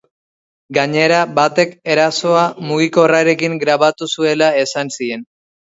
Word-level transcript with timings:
Gainera, 0.77 1.19
batek 1.41 1.75
erasoa 1.97 2.47
mugikorrarekin 2.71 3.61
grabatu 3.67 4.13
zuela 4.19 4.53
esan 4.67 4.97
zien. 4.99 5.33